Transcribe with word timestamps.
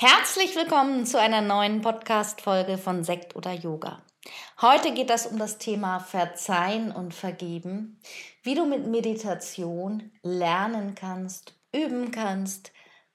Herzlich 0.00 0.54
willkommen 0.54 1.06
zu 1.06 1.18
einer 1.18 1.40
neuen 1.40 1.80
Podcast-Folge 1.80 2.78
von 2.78 3.02
Sekt 3.02 3.34
oder 3.34 3.52
Yoga. 3.52 4.00
Heute 4.60 4.94
geht 4.94 5.10
es 5.10 5.26
um 5.26 5.40
das 5.40 5.58
Thema 5.58 5.98
Verzeihen 5.98 6.92
und 6.92 7.14
Vergeben, 7.14 8.00
wie 8.44 8.54
du 8.54 8.64
mit 8.64 8.86
Meditation 8.86 10.12
lernen 10.22 10.94
kannst, 10.94 11.58
üben 11.74 12.12
kannst, 12.12 12.70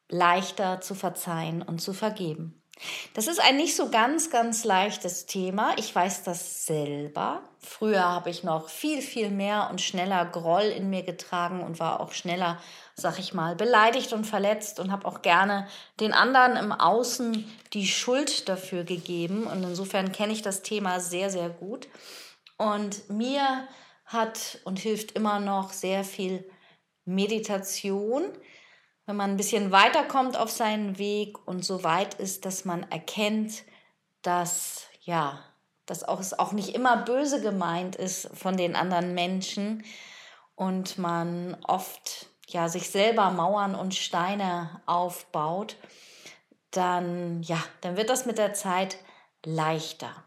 leichter 0.09 0.81
zu 0.81 0.93
verzeihen 0.93 1.61
und 1.61 1.79
zu 1.79 1.93
vergeben. 1.93 2.61
Das 3.13 3.27
ist 3.27 3.39
ein 3.39 3.57
nicht 3.57 3.75
so 3.75 3.89
ganz, 3.89 4.29
ganz 4.29 4.63
leichtes 4.63 5.25
Thema. 5.25 5.73
Ich 5.77 5.93
weiß 5.93 6.23
das 6.23 6.65
selber. 6.65 7.43
Früher 7.59 8.03
habe 8.03 8.29
ich 8.29 8.43
noch 8.43 8.69
viel, 8.69 9.01
viel 9.01 9.29
mehr 9.29 9.69
und 9.69 9.79
schneller 9.79 10.25
Groll 10.25 10.63
in 10.63 10.89
mir 10.89 11.03
getragen 11.03 11.61
und 11.61 11.79
war 11.79 11.99
auch 11.99 12.11
schneller, 12.11 12.59
sag 12.95 13.19
ich 13.19 13.33
mal, 13.33 13.55
beleidigt 13.55 14.11
und 14.11 14.25
verletzt 14.25 14.79
und 14.79 14.91
habe 14.91 15.07
auch 15.07 15.21
gerne 15.21 15.67
den 15.99 16.13
anderen 16.13 16.57
im 16.57 16.71
Außen 16.71 17.49
die 17.73 17.87
Schuld 17.87 18.49
dafür 18.49 18.83
gegeben. 18.83 19.45
Und 19.45 19.63
insofern 19.63 20.11
kenne 20.11 20.33
ich 20.33 20.41
das 20.41 20.61
Thema 20.63 20.99
sehr, 20.99 21.29
sehr 21.29 21.49
gut. 21.49 21.87
Und 22.57 23.09
mir 23.09 23.67
hat 24.05 24.59
und 24.65 24.79
hilft 24.79 25.13
immer 25.13 25.39
noch 25.39 25.71
sehr 25.71 26.03
viel 26.03 26.43
Meditation 27.05 28.23
wenn 29.05 29.15
man 29.15 29.31
ein 29.31 29.37
bisschen 29.37 29.71
weiterkommt 29.71 30.37
auf 30.37 30.49
seinen 30.49 30.97
Weg 30.97 31.47
und 31.47 31.65
so 31.65 31.83
weit 31.83 32.15
ist, 32.15 32.45
dass 32.45 32.65
man 32.65 32.83
erkennt, 32.89 33.63
dass 34.21 34.87
ja, 35.01 35.43
dass 35.85 36.03
auch 36.03 36.19
es 36.19 36.37
auch 36.37 36.53
nicht 36.53 36.75
immer 36.75 36.97
böse 36.97 37.41
gemeint 37.41 37.95
ist 37.95 38.29
von 38.33 38.55
den 38.55 38.75
anderen 38.75 39.13
Menschen 39.13 39.83
und 40.55 40.97
man 40.97 41.57
oft 41.63 42.27
ja 42.47 42.69
sich 42.69 42.89
selber 42.89 43.31
Mauern 43.31 43.75
und 43.75 43.93
Steine 43.95 44.81
aufbaut, 44.85 45.75
dann 46.71 47.43
ja, 47.43 47.61
dann 47.81 47.97
wird 47.97 48.09
das 48.09 48.25
mit 48.25 48.37
der 48.37 48.53
Zeit 48.53 48.97
leichter. 49.45 50.23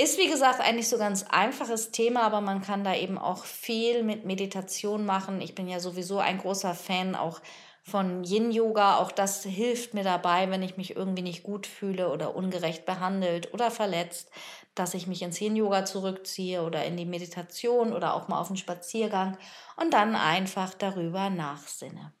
Ist 0.00 0.18
wie 0.18 0.28
gesagt 0.28 0.60
eigentlich 0.60 0.88
so 0.88 0.96
ganz 0.96 1.24
einfaches 1.24 1.90
Thema, 1.90 2.22
aber 2.22 2.40
man 2.40 2.62
kann 2.62 2.84
da 2.84 2.94
eben 2.94 3.18
auch 3.18 3.44
viel 3.44 4.04
mit 4.04 4.24
Meditation 4.24 5.04
machen. 5.04 5.40
Ich 5.40 5.56
bin 5.56 5.68
ja 5.68 5.80
sowieso 5.80 6.18
ein 6.18 6.38
großer 6.38 6.74
Fan 6.74 7.16
auch 7.16 7.40
von 7.88 8.22
Yin-Yoga. 8.22 8.98
Auch 8.98 9.10
das 9.10 9.42
hilft 9.42 9.94
mir 9.94 10.04
dabei, 10.04 10.50
wenn 10.50 10.62
ich 10.62 10.76
mich 10.76 10.94
irgendwie 10.94 11.22
nicht 11.22 11.42
gut 11.42 11.66
fühle 11.66 12.10
oder 12.12 12.36
ungerecht 12.36 12.86
behandelt 12.86 13.52
oder 13.52 13.70
verletzt, 13.70 14.30
dass 14.74 14.94
ich 14.94 15.06
mich 15.06 15.22
ins 15.22 15.40
Yin-Yoga 15.40 15.84
zurückziehe 15.84 16.62
oder 16.62 16.84
in 16.84 16.96
die 16.96 17.06
Meditation 17.06 17.92
oder 17.92 18.14
auch 18.14 18.28
mal 18.28 18.40
auf 18.40 18.48
einen 18.48 18.56
Spaziergang 18.56 19.36
und 19.76 19.92
dann 19.92 20.14
einfach 20.14 20.74
darüber 20.74 21.30
nachsinne. 21.30 22.12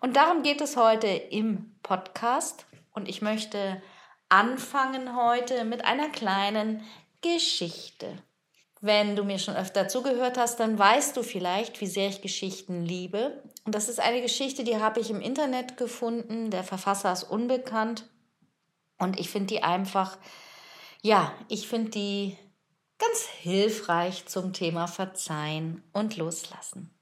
Und 0.00 0.16
darum 0.16 0.42
geht 0.42 0.60
es 0.60 0.76
heute 0.76 1.08
im 1.08 1.74
Podcast 1.82 2.66
und 2.92 3.08
ich 3.08 3.22
möchte 3.22 3.82
anfangen 4.28 5.16
heute 5.16 5.64
mit 5.64 5.84
einer 5.84 6.08
kleinen 6.08 6.84
Geschichte. 7.20 8.22
Wenn 8.80 9.14
du 9.14 9.24
mir 9.24 9.38
schon 9.38 9.56
öfter 9.56 9.88
zugehört 9.88 10.38
hast, 10.38 10.58
dann 10.58 10.78
weißt 10.78 11.16
du 11.16 11.22
vielleicht, 11.22 11.80
wie 11.80 11.86
sehr 11.86 12.08
ich 12.08 12.22
Geschichten 12.22 12.84
liebe. 12.84 13.42
Und 13.64 13.74
das 13.74 13.88
ist 13.88 14.00
eine 14.00 14.22
Geschichte, 14.22 14.64
die 14.64 14.78
habe 14.78 15.00
ich 15.00 15.10
im 15.10 15.20
Internet 15.20 15.76
gefunden. 15.76 16.50
Der 16.50 16.64
Verfasser 16.64 17.12
ist 17.12 17.24
unbekannt. 17.24 18.08
Und 18.98 19.18
ich 19.18 19.30
finde 19.30 19.48
die 19.48 19.62
einfach, 19.62 20.18
ja, 21.02 21.32
ich 21.48 21.68
finde 21.68 21.90
die 21.90 22.36
ganz 22.98 23.26
hilfreich 23.40 24.26
zum 24.26 24.52
Thema 24.52 24.86
Verzeihen 24.86 25.82
und 25.92 26.16
Loslassen. 26.16 26.94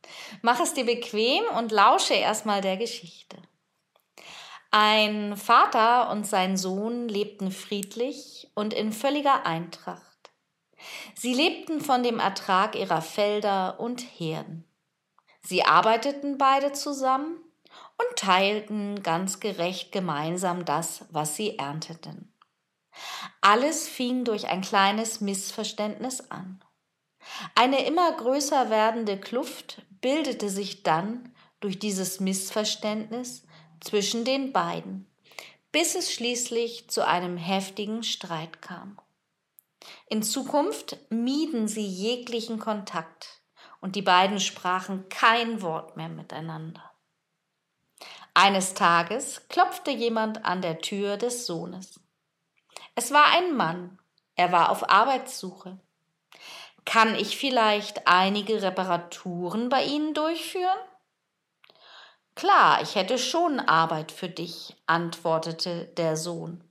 Mach 0.43 0.61
es 0.61 0.75
dir 0.75 0.85
bequem 0.85 1.45
und 1.57 1.73
lausche 1.73 2.15
erstmal 2.15 2.61
der 2.61 2.77
Geschichte. 2.77 3.37
Ein 4.71 5.37
Vater 5.37 6.11
und 6.11 6.27
sein 6.27 6.57
Sohn 6.57 7.09
lebten 7.09 7.51
friedlich 7.51 8.51
und 8.55 8.75
in 8.75 8.93
völliger 8.93 9.47
Eintracht. 9.47 10.31
Sie 11.15 11.35
lebten 11.35 11.81
von 11.81 12.03
dem 12.03 12.21
Ertrag 12.21 12.77
ihrer 12.77 13.03
Felder 13.03 13.81
und 13.81 14.03
Herden. 14.03 14.68
Sie 15.43 15.65
arbeiteten 15.65 16.39
beide 16.39 16.73
zusammen 16.73 17.39
und 17.99 18.19
teilten 18.19 19.03
ganz 19.03 19.41
gerecht 19.41 19.93
gemeinsam 19.93 20.65
das, 20.65 21.05
was 21.11 21.37
sie 21.37 21.59
ernteten. 21.59 22.33
Alles 23.41 23.89
fing 23.89 24.25
durch 24.25 24.49
ein 24.49 24.63
kleines 24.63 25.21
Missverständnis 25.21 26.31
an. 26.31 26.63
Eine 27.55 27.85
immer 27.85 28.13
größer 28.13 28.71
werdende 28.71 29.19
Kluft 29.19 29.83
bildete 30.01 30.49
sich 30.49 30.83
dann 30.83 31.35
durch 31.61 31.79
dieses 31.79 32.21
Missverständnis 32.21 33.45
zwischen 33.81 34.25
den 34.25 34.53
beiden, 34.53 35.07
bis 35.73 35.95
es 35.95 36.13
schließlich 36.13 36.89
zu 36.89 37.07
einem 37.07 37.37
heftigen 37.37 38.03
Streit 38.03 38.63
kam. 38.63 38.99
In 40.09 40.23
Zukunft 40.23 40.99
mieden 41.11 41.69
sie 41.69 41.87
jeglichen 41.87 42.59
Kontakt 42.59 43.38
und 43.81 43.97
die 43.97 44.03
beiden 44.03 44.41
sprachen 44.41 45.09
kein 45.09 45.63
Wort 45.63 45.97
mehr 45.97 46.09
miteinander. 46.09 46.89
Eines 48.35 48.75
Tages 48.75 49.49
klopfte 49.49 49.91
jemand 49.91 50.45
an 50.45 50.63
der 50.63 50.79
Tür 50.79 51.17
des 51.17 51.47
Sohnes. 51.47 52.01
Es 52.95 53.13
war 53.13 53.27
ein 53.33 53.57
Mann, 53.57 53.99
er 54.35 54.53
war 54.53 54.71
auf 54.71 54.89
Arbeitssuche. 54.89 55.79
Kann 56.85 57.15
ich 57.15 57.37
vielleicht 57.37 58.07
einige 58.07 58.63
Reparaturen 58.63 59.69
bei 59.69 59.85
Ihnen 59.85 60.15
durchführen? 60.15 60.79
Klar, 62.35 62.81
ich 62.83 62.95
hätte 62.95 63.19
schon 63.19 63.59
Arbeit 63.59 64.13
für 64.13 64.29
dich, 64.29 64.77
antwortete 64.87 65.87
der 65.97 66.17
Sohn. 66.17 66.63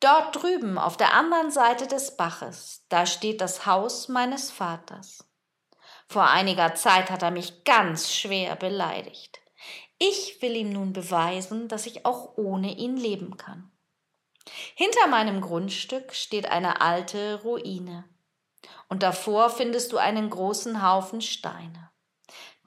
Dort 0.00 0.42
drüben 0.42 0.76
auf 0.76 0.98
der 0.98 1.14
anderen 1.14 1.50
Seite 1.50 1.86
des 1.86 2.16
Baches, 2.16 2.84
da 2.90 3.06
steht 3.06 3.40
das 3.40 3.64
Haus 3.64 4.08
meines 4.08 4.50
Vaters. 4.50 5.24
Vor 6.12 6.28
einiger 6.28 6.74
Zeit 6.74 7.10
hat 7.10 7.22
er 7.22 7.30
mich 7.30 7.64
ganz 7.64 8.12
schwer 8.12 8.54
beleidigt. 8.56 9.40
Ich 9.98 10.42
will 10.42 10.54
ihm 10.56 10.70
nun 10.70 10.92
beweisen, 10.92 11.68
dass 11.68 11.86
ich 11.86 12.04
auch 12.04 12.36
ohne 12.36 12.76
ihn 12.76 12.96
leben 12.96 13.36
kann. 13.36 13.70
Hinter 14.74 15.06
meinem 15.06 15.40
Grundstück 15.40 16.12
steht 16.14 16.50
eine 16.50 16.80
alte 16.80 17.40
Ruine, 17.42 18.04
und 18.88 19.02
davor 19.02 19.48
findest 19.48 19.92
du 19.92 19.96
einen 19.96 20.28
großen 20.28 20.86
Haufen 20.86 21.22
Steine. 21.22 21.90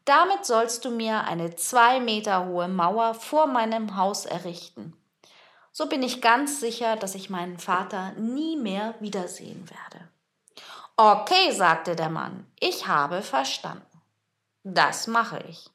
Damit 0.05 0.45
sollst 0.45 0.83
du 0.85 0.89
mir 0.89 1.25
eine 1.25 1.55
zwei 1.55 1.99
Meter 1.99 2.47
hohe 2.47 2.67
Mauer 2.67 3.13
vor 3.13 3.47
meinem 3.47 3.95
Haus 3.95 4.25
errichten 4.25 4.97
so 5.77 5.89
bin 5.89 6.01
ich 6.03 6.21
ganz 6.21 6.61
sicher, 6.61 6.95
dass 6.95 7.15
ich 7.15 7.29
meinen 7.29 7.57
Vater 7.57 8.13
nie 8.13 8.55
mehr 8.55 8.95
wiedersehen 9.01 9.69
werde. 9.69 10.07
Okay, 10.97 11.51
sagte 11.51 11.95
der 11.97 12.09
Mann, 12.09 12.49
ich 12.57 12.87
habe 12.87 13.21
verstanden. 13.21 14.01
Das 14.63 15.07
mache 15.07 15.39
ich. 15.49 15.69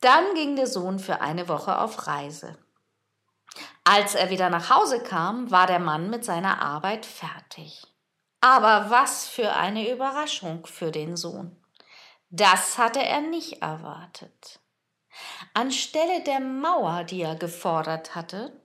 Dann 0.00 0.34
ging 0.34 0.56
der 0.56 0.66
Sohn 0.66 0.98
für 0.98 1.20
eine 1.20 1.48
Woche 1.48 1.78
auf 1.78 2.06
Reise. 2.06 2.56
Als 3.84 4.14
er 4.14 4.30
wieder 4.30 4.48
nach 4.48 4.70
Hause 4.70 5.02
kam, 5.02 5.50
war 5.50 5.66
der 5.66 5.80
Mann 5.80 6.08
mit 6.08 6.24
seiner 6.24 6.62
Arbeit 6.62 7.04
fertig. 7.04 7.86
Aber 8.40 8.88
was 8.88 9.28
für 9.28 9.52
eine 9.52 9.90
Überraschung 9.92 10.64
für 10.64 10.90
den 10.90 11.16
Sohn. 11.18 11.62
Das 12.30 12.78
hatte 12.78 13.02
er 13.02 13.20
nicht 13.20 13.60
erwartet. 13.60 14.60
Anstelle 15.52 16.22
der 16.22 16.40
Mauer, 16.40 17.04
die 17.04 17.20
er 17.20 17.34
gefordert 17.34 18.14
hatte, 18.14 18.58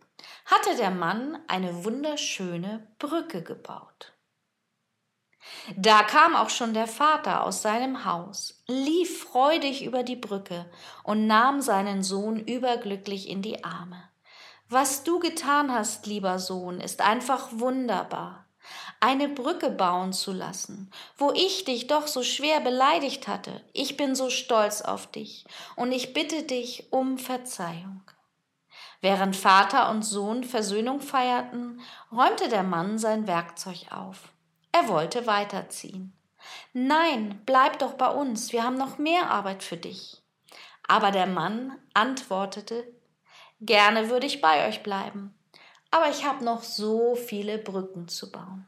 hatte 0.45 0.77
der 0.77 0.91
Mann 0.91 1.39
eine 1.49 1.83
wunderschöne 1.83 2.88
Brücke 2.99 3.41
gebaut. 3.41 4.12
Da 5.75 6.03
kam 6.03 6.35
auch 6.35 6.50
schon 6.50 6.73
der 6.73 6.88
Vater 6.88 7.44
aus 7.44 7.61
seinem 7.61 8.05
Haus, 8.05 8.63
lief 8.67 9.23
freudig 9.23 9.83
über 9.85 10.03
die 10.03 10.15
Brücke 10.15 10.69
und 11.03 11.27
nahm 11.27 11.61
seinen 11.61 12.03
Sohn 12.03 12.39
überglücklich 12.39 13.29
in 13.29 13.41
die 13.41 13.63
Arme. 13.63 14.03
Was 14.69 15.03
du 15.03 15.19
getan 15.19 15.71
hast, 15.71 16.05
lieber 16.07 16.39
Sohn, 16.39 16.79
ist 16.79 17.01
einfach 17.01 17.50
wunderbar. 17.51 18.45
eine 19.00 19.27
Brücke 19.27 19.69
bauen 19.69 20.13
zu 20.13 20.31
lassen, 20.31 20.89
wo 21.17 21.31
ich 21.33 21.65
dich 21.65 21.88
doch 21.88 22.07
so 22.07 22.23
schwer 22.23 22.61
beleidigt 22.61 23.27
hatte. 23.27 23.61
Ich 23.73 23.97
bin 23.97 24.15
so 24.15 24.29
stolz 24.29 24.81
auf 24.81 25.07
dich 25.11 25.45
und 25.75 25.91
ich 25.91 26.13
bitte 26.13 26.44
dich 26.44 26.91
um 26.91 27.17
Verzeihung. 27.17 28.01
Während 29.01 29.35
Vater 29.35 29.89
und 29.89 30.03
Sohn 30.03 30.45
Versöhnung 30.45 31.01
feierten, 31.01 31.81
räumte 32.11 32.47
der 32.47 32.63
Mann 32.63 32.97
sein 32.97 33.27
Werkzeug 33.27 33.91
auf. 33.91 34.32
Er 34.73 34.89
wollte 34.89 35.25
weiterziehen. 35.27 36.11
Nein, 36.73 37.41
bleib 37.45 37.79
doch 37.79 37.93
bei 37.93 38.09
uns, 38.09 38.51
wir 38.51 38.63
haben 38.63 38.77
noch 38.77 38.97
mehr 38.97 39.29
Arbeit 39.29 39.63
für 39.63 39.77
dich. 39.77 40.21
Aber 40.85 41.11
der 41.11 41.27
Mann 41.27 41.79
antwortete 41.93 42.85
Gerne 43.61 44.09
würde 44.09 44.27
ich 44.27 44.41
bei 44.41 44.67
euch 44.67 44.83
bleiben, 44.83 45.33
aber 45.89 46.09
ich 46.09 46.25
habe 46.25 46.43
noch 46.43 46.63
so 46.63 47.15
viele 47.15 47.57
Brücken 47.57 48.09
zu 48.09 48.29
bauen. 48.29 48.67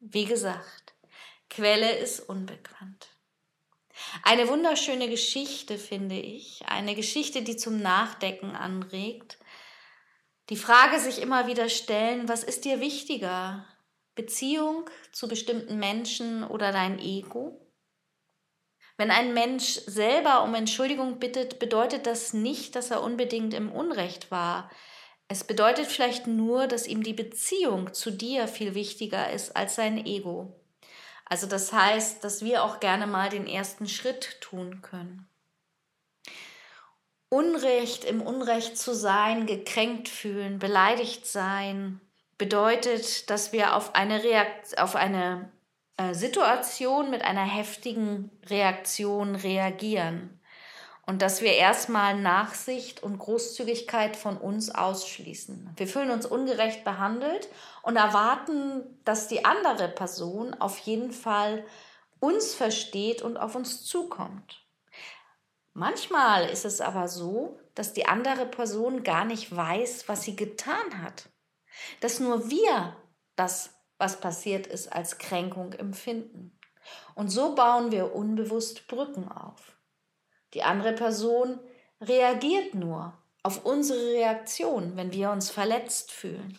Wie 0.00 0.24
gesagt, 0.24 0.94
Quelle 1.50 1.98
ist 1.98 2.20
unbekannt. 2.20 3.08
Eine 4.22 4.48
wunderschöne 4.48 5.08
Geschichte, 5.08 5.78
finde 5.78 6.16
ich, 6.16 6.66
eine 6.66 6.94
Geschichte, 6.94 7.42
die 7.42 7.56
zum 7.56 7.80
Nachdenken 7.80 8.56
anregt. 8.56 9.38
Die 10.50 10.56
Frage 10.56 10.98
sich 10.98 11.20
immer 11.20 11.46
wieder 11.46 11.68
stellen, 11.68 12.28
was 12.28 12.42
ist 12.42 12.64
dir 12.64 12.80
wichtiger? 12.80 13.66
Beziehung 14.14 14.88
zu 15.12 15.28
bestimmten 15.28 15.78
Menschen 15.78 16.44
oder 16.44 16.72
dein 16.72 16.98
Ego? 16.98 17.60
Wenn 18.96 19.10
ein 19.10 19.34
Mensch 19.34 19.80
selber 19.86 20.44
um 20.44 20.54
Entschuldigung 20.54 21.18
bittet, 21.18 21.58
bedeutet 21.58 22.06
das 22.06 22.32
nicht, 22.32 22.76
dass 22.76 22.90
er 22.90 23.02
unbedingt 23.02 23.52
im 23.52 23.72
Unrecht 23.72 24.30
war. 24.30 24.70
Es 25.26 25.42
bedeutet 25.42 25.86
vielleicht 25.86 26.26
nur, 26.26 26.68
dass 26.68 26.86
ihm 26.86 27.02
die 27.02 27.12
Beziehung 27.12 27.92
zu 27.92 28.12
dir 28.12 28.46
viel 28.46 28.74
wichtiger 28.74 29.32
ist 29.32 29.56
als 29.56 29.74
sein 29.74 30.04
Ego. 30.06 30.60
Also 31.24 31.46
das 31.46 31.72
heißt, 31.72 32.22
dass 32.22 32.44
wir 32.44 32.62
auch 32.62 32.80
gerne 32.80 33.06
mal 33.06 33.30
den 33.30 33.46
ersten 33.46 33.88
Schritt 33.88 34.40
tun 34.40 34.82
können. 34.82 35.28
Unrecht 37.30 38.04
im 38.04 38.22
Unrecht 38.22 38.78
zu 38.78 38.94
sein, 38.94 39.46
gekränkt 39.46 40.08
fühlen, 40.08 40.60
beleidigt 40.60 41.26
sein, 41.26 42.00
bedeutet, 42.38 43.30
dass 43.30 43.52
wir 43.52 43.76
auf 43.76 43.94
eine, 43.94 44.22
Reakt 44.22 44.78
auf 44.78 44.96
eine 44.96 45.50
äh, 45.96 46.14
Situation 46.14 47.10
mit 47.10 47.22
einer 47.22 47.44
heftigen 47.44 48.30
Reaktion 48.46 49.36
reagieren 49.36 50.40
und 51.06 51.22
dass 51.22 51.42
wir 51.42 51.52
erstmal 51.52 52.18
Nachsicht 52.18 53.02
und 53.02 53.18
Großzügigkeit 53.18 54.16
von 54.16 54.36
uns 54.36 54.74
ausschließen. 54.74 55.70
Wir 55.76 55.86
fühlen 55.86 56.10
uns 56.10 56.26
ungerecht 56.26 56.84
behandelt 56.84 57.48
und 57.82 57.96
erwarten, 57.96 58.82
dass 59.04 59.28
die 59.28 59.44
andere 59.44 59.88
Person 59.88 60.54
auf 60.54 60.78
jeden 60.78 61.12
Fall 61.12 61.64
uns 62.20 62.54
versteht 62.54 63.20
und 63.22 63.36
auf 63.36 63.54
uns 63.54 63.84
zukommt. 63.84 64.62
Manchmal 65.74 66.48
ist 66.48 66.64
es 66.64 66.80
aber 66.80 67.08
so, 67.08 67.58
dass 67.74 67.92
die 67.92 68.06
andere 68.06 68.46
Person 68.46 69.02
gar 69.02 69.24
nicht 69.24 69.54
weiß, 69.54 70.08
was 70.08 70.22
sie 70.22 70.36
getan 70.36 71.02
hat. 71.02 71.28
Dass 72.00 72.20
nur 72.20 72.50
wir 72.50 72.96
das 73.36 73.70
was 73.98 74.20
passiert 74.20 74.66
ist, 74.66 74.92
als 74.92 75.18
Kränkung 75.18 75.72
empfinden. 75.72 76.58
Und 77.14 77.28
so 77.28 77.54
bauen 77.54 77.92
wir 77.92 78.14
unbewusst 78.14 78.88
Brücken 78.88 79.28
auf. 79.28 79.78
Die 80.52 80.62
andere 80.62 80.92
Person 80.92 81.58
reagiert 82.00 82.74
nur 82.74 83.16
auf 83.42 83.64
unsere 83.64 84.12
Reaktion, 84.12 84.96
wenn 84.96 85.12
wir 85.12 85.30
uns 85.30 85.50
verletzt 85.50 86.12
fühlen. 86.12 86.58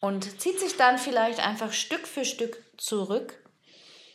Und 0.00 0.40
zieht 0.40 0.58
sich 0.58 0.76
dann 0.76 0.98
vielleicht 0.98 1.40
einfach 1.40 1.72
Stück 1.72 2.06
für 2.06 2.24
Stück 2.24 2.62
zurück, 2.78 3.44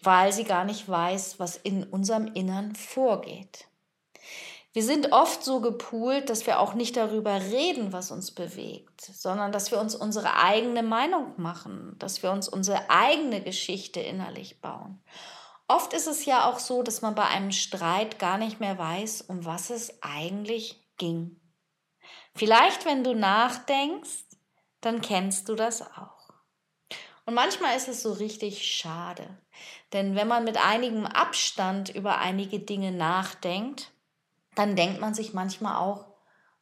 weil 0.01 0.33
sie 0.33 0.43
gar 0.43 0.65
nicht 0.65 0.89
weiß, 0.89 1.39
was 1.39 1.57
in 1.57 1.83
unserem 1.83 2.27
Innern 2.33 2.75
vorgeht. 2.75 3.67
Wir 4.75 4.83
sind 4.83 5.13
oft 5.13 5.41
so 5.41 5.61
gepoolt, 5.61 6.29
dass 6.29 6.45
wir 6.45 6.59
auch 6.59 6.73
nicht 6.73 6.97
darüber 6.97 7.39
reden, 7.39 7.93
was 7.93 8.11
uns 8.11 8.31
bewegt, 8.31 8.99
sondern 8.99 9.53
dass 9.53 9.71
wir 9.71 9.79
uns 9.79 9.95
unsere 9.95 10.35
eigene 10.35 10.83
Meinung 10.83 11.31
machen, 11.37 11.95
dass 11.97 12.21
wir 12.23 12.31
uns 12.31 12.49
unsere 12.49 12.89
eigene 12.89 13.41
Geschichte 13.41 14.01
innerlich 14.01 14.59
bauen. 14.59 15.01
Oft 15.69 15.93
ist 15.93 16.07
es 16.07 16.25
ja 16.25 16.49
auch 16.49 16.59
so, 16.59 16.83
dass 16.83 17.01
man 17.01 17.15
bei 17.15 17.25
einem 17.25 17.53
Streit 17.53 18.19
gar 18.19 18.37
nicht 18.37 18.59
mehr 18.59 18.77
weiß, 18.77 19.21
um 19.21 19.45
was 19.45 19.69
es 19.69 20.03
eigentlich 20.03 20.85
ging. 20.97 21.39
Vielleicht, 22.33 22.83
wenn 22.83 23.05
du 23.05 23.13
nachdenkst, 23.13 24.25
dann 24.81 24.99
kennst 24.99 25.47
du 25.47 25.55
das 25.55 25.83
auch. 25.83 26.33
Und 27.25 27.33
manchmal 27.33 27.77
ist 27.77 27.87
es 27.87 28.01
so 28.01 28.11
richtig 28.11 28.67
schade, 28.67 29.37
denn 29.93 30.15
wenn 30.15 30.27
man 30.27 30.43
mit 30.43 30.57
einigem 30.57 31.05
Abstand 31.05 31.95
über 31.95 32.17
einige 32.17 32.59
Dinge 32.59 32.91
nachdenkt, 32.91 33.94
dann 34.55 34.75
denkt 34.75 34.99
man 34.99 35.13
sich 35.13 35.33
manchmal 35.33 35.77
auch, 35.77 36.07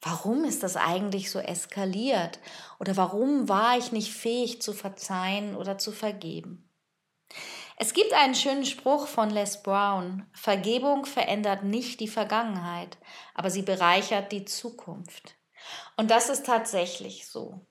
warum 0.02 0.44
ist 0.44 0.64
das 0.64 0.76
eigentlich 0.76 1.32
so 1.32 1.40
eskaliert? 1.40 2.40
Oder 2.80 2.98
warum 2.98 3.48
war 3.50 3.78
ich 3.78 3.92
nicht 3.92 4.14
fähig 4.14 4.62
zu 4.62 4.74
verzeihen 4.74 5.56
oder 5.56 5.78
zu 5.78 5.92
vergeben? 5.92 6.70
Es 7.78 7.94
gibt 7.94 8.14
einen 8.14 8.36
schönen 8.36 8.66
Spruch 8.66 9.08
von 9.08 9.30
Les 9.30 9.64
Brown. 9.64 10.28
Vergebung 10.34 11.06
verändert 11.06 11.64
nicht 11.64 12.00
die 12.00 12.08
Vergangenheit, 12.08 12.98
aber 13.34 13.50
sie 13.50 13.64
bereichert 13.64 14.32
die 14.32 14.46
Zukunft. 14.46 15.36
Und 15.98 16.12
das 16.12 16.30
ist 16.30 16.46
tatsächlich 16.46 17.28
so. 17.28 17.66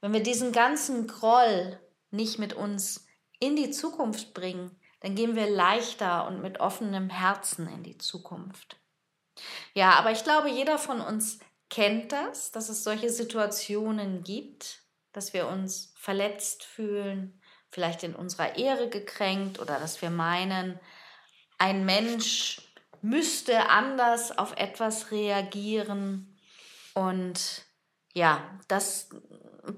Wenn 0.00 0.12
wir 0.12 0.22
diesen 0.22 0.52
ganzen 0.52 1.06
Groll 1.06 1.80
nicht 2.10 2.38
mit 2.38 2.54
uns 2.54 3.06
in 3.38 3.56
die 3.56 3.70
Zukunft 3.70 4.34
bringen, 4.34 4.76
dann 5.00 5.14
gehen 5.14 5.36
wir 5.36 5.48
leichter 5.48 6.26
und 6.26 6.40
mit 6.40 6.60
offenem 6.60 7.10
Herzen 7.10 7.68
in 7.68 7.82
die 7.82 7.98
Zukunft. 7.98 8.78
Ja, 9.74 9.92
aber 9.92 10.10
ich 10.12 10.24
glaube, 10.24 10.48
jeder 10.48 10.78
von 10.78 11.00
uns 11.00 11.40
kennt 11.70 12.12
das, 12.12 12.52
dass 12.52 12.68
es 12.68 12.84
solche 12.84 13.10
Situationen 13.10 14.22
gibt, 14.22 14.82
dass 15.12 15.32
wir 15.32 15.48
uns 15.48 15.92
verletzt 15.96 16.64
fühlen, 16.64 17.40
vielleicht 17.70 18.02
in 18.02 18.14
unserer 18.14 18.56
Ehre 18.56 18.88
gekränkt 18.88 19.58
oder 19.58 19.78
dass 19.80 20.00
wir 20.00 20.10
meinen, 20.10 20.78
ein 21.58 21.84
Mensch 21.84 22.60
müsste 23.02 23.68
anders 23.68 24.36
auf 24.36 24.56
etwas 24.56 25.10
reagieren. 25.10 26.38
Und 26.94 27.64
ja, 28.12 28.42
das 28.68 29.10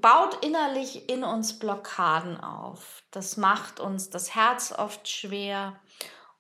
baut 0.01 0.45
innerlich 0.45 1.09
in 1.09 1.25
uns 1.25 1.59
Blockaden 1.59 2.41
auf. 2.41 3.03
Das 3.11 3.37
macht 3.37 3.81
uns 3.81 4.11
das 4.11 4.35
Herz 4.35 4.73
oft 4.73 5.09
schwer. 5.09 5.81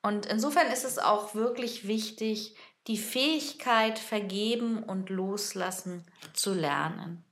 Und 0.02 0.26
insofern 0.26 0.68
ist 0.68 0.84
es 0.84 0.98
auch 0.98 1.34
wirklich 1.34 1.88
wichtig, 1.88 2.56
die 2.86 2.98
Fähigkeit, 2.98 3.98
vergeben 3.98 4.82
und 4.82 5.10
loslassen 5.10 6.04
zu 6.32 6.54
lernen. 6.54 7.24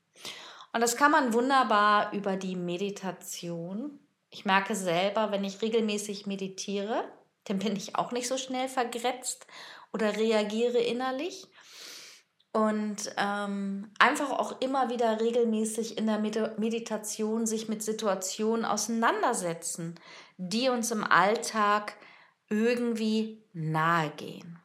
Und 0.72 0.80
das 0.80 0.96
kann 0.96 1.12
man 1.12 1.32
wunderbar 1.32 2.12
über 2.12 2.36
die 2.36 2.56
Meditation. 2.56 4.00
Ich 4.30 4.44
merke 4.44 4.74
selber, 4.74 5.30
wenn 5.30 5.44
ich 5.44 5.62
regelmäßig 5.62 6.26
meditiere, 6.26 7.04
dann 7.44 7.60
bin 7.60 7.76
ich 7.76 7.96
auch 7.96 8.10
nicht 8.10 8.26
so 8.26 8.36
schnell 8.36 8.68
vergrätzt 8.68 9.46
oder 9.92 10.16
reagiere 10.16 10.78
innerlich. 10.78 11.46
Und 12.52 13.12
ähm, 13.16 13.92
einfach 13.98 14.30
auch 14.30 14.60
immer 14.60 14.88
wieder 14.88 15.20
regelmäßig 15.20 15.98
in 15.98 16.06
der 16.06 16.18
Meditation 16.18 17.46
sich 17.46 17.68
mit 17.68 17.82
Situationen 17.82 18.64
auseinandersetzen, 18.64 19.96
die 20.36 20.68
uns 20.68 20.90
im 20.92 21.04
Alltag 21.04 21.96
irgendwie 22.48 23.42
nahe 23.52 24.10
gehen. 24.10 24.63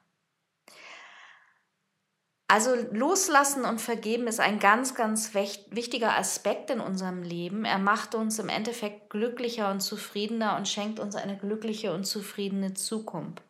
Also 2.51 2.71
loslassen 2.91 3.63
und 3.63 3.79
vergeben 3.79 4.25
ist 4.25 4.39
ein 4.39 4.57
ganz, 4.57 4.95
ganz 4.95 5.35
wichtiger 5.35 6.17
Aspekt 6.17 6.71
in 6.71 6.79
unserem 6.79 7.21
Leben. 7.21 7.63
Er 7.63 7.77
macht 7.77 8.15
uns 8.15 8.39
im 8.39 8.49
Endeffekt 8.49 9.11
glücklicher 9.11 9.69
und 9.69 9.81
zufriedener 9.81 10.57
und 10.57 10.67
schenkt 10.67 10.99
uns 10.99 11.15
eine 11.15 11.37
glückliche 11.37 11.93
und 11.93 12.05
zufriedene 12.05 12.73
Zukunft. 12.73 13.43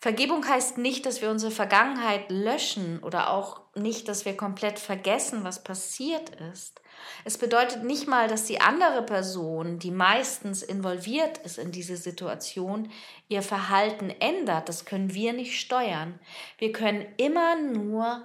Vergebung 0.00 0.46
heißt 0.46 0.78
nicht, 0.78 1.06
dass 1.06 1.22
wir 1.22 1.30
unsere 1.30 1.50
Vergangenheit 1.50 2.30
löschen 2.30 3.00
oder 3.02 3.30
auch 3.30 3.62
nicht, 3.74 4.06
dass 4.06 4.24
wir 4.24 4.36
komplett 4.36 4.78
vergessen, 4.78 5.42
was 5.42 5.64
passiert 5.64 6.30
ist. 6.52 6.80
Es 7.24 7.36
bedeutet 7.36 7.82
nicht 7.82 8.06
mal, 8.06 8.28
dass 8.28 8.44
die 8.44 8.60
andere 8.60 9.02
Person, 9.02 9.80
die 9.80 9.90
meistens 9.90 10.62
involviert 10.62 11.38
ist 11.38 11.58
in 11.58 11.72
diese 11.72 11.96
Situation, 11.96 12.92
ihr 13.28 13.42
Verhalten 13.42 14.10
ändert. 14.10 14.68
Das 14.68 14.84
können 14.84 15.14
wir 15.14 15.32
nicht 15.32 15.58
steuern. 15.60 16.20
Wir 16.58 16.70
können 16.70 17.04
immer 17.16 17.56
nur 17.60 18.22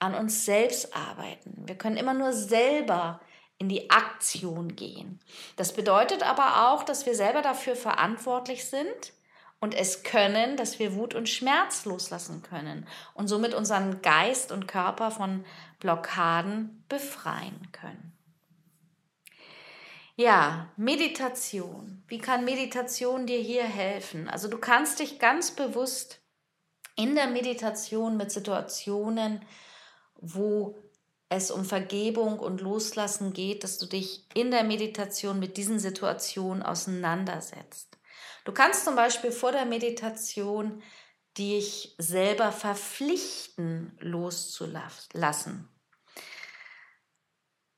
an 0.00 0.14
uns 0.14 0.44
selbst 0.44 0.94
arbeiten. 0.94 1.62
Wir 1.66 1.76
können 1.76 1.96
immer 1.96 2.14
nur 2.14 2.32
selber 2.32 3.20
in 3.58 3.68
die 3.68 3.90
Aktion 3.90 4.74
gehen. 4.74 5.20
Das 5.56 5.72
bedeutet 5.72 6.22
aber 6.22 6.68
auch, 6.72 6.82
dass 6.82 7.06
wir 7.06 7.14
selber 7.14 7.42
dafür 7.42 7.76
verantwortlich 7.76 8.64
sind, 8.66 9.12
und 9.60 9.74
es 9.74 10.02
können, 10.02 10.56
dass 10.56 10.78
wir 10.78 10.94
Wut 10.94 11.14
und 11.14 11.28
Schmerz 11.28 11.84
loslassen 11.84 12.42
können 12.42 12.86
und 13.14 13.28
somit 13.28 13.54
unseren 13.54 14.02
Geist 14.02 14.52
und 14.52 14.68
Körper 14.68 15.10
von 15.10 15.44
Blockaden 15.80 16.84
befreien 16.88 17.68
können. 17.72 18.12
Ja, 20.18 20.70
Meditation. 20.76 22.02
Wie 22.08 22.18
kann 22.18 22.46
Meditation 22.46 23.26
dir 23.26 23.38
hier 23.38 23.64
helfen? 23.64 24.28
Also 24.28 24.48
du 24.48 24.56
kannst 24.56 24.98
dich 24.98 25.18
ganz 25.18 25.50
bewusst 25.50 26.20
in 26.96 27.14
der 27.14 27.26
Meditation 27.26 28.16
mit 28.16 28.32
Situationen, 28.32 29.44
wo 30.14 30.78
es 31.28 31.50
um 31.50 31.64
Vergebung 31.64 32.38
und 32.38 32.60
Loslassen 32.60 33.32
geht, 33.32 33.64
dass 33.64 33.78
du 33.78 33.86
dich 33.86 34.24
in 34.32 34.50
der 34.50 34.64
Meditation 34.64 35.38
mit 35.38 35.56
diesen 35.56 35.78
Situationen 35.78 36.62
auseinandersetzt. 36.62 37.95
Du 38.46 38.52
kannst 38.52 38.84
zum 38.84 38.96
Beispiel 38.96 39.32
vor 39.32 39.52
der 39.52 39.66
Meditation 39.66 40.82
dich 41.36 41.94
selber 41.98 42.50
verpflichten, 42.52 43.94
loszulassen. 44.00 45.68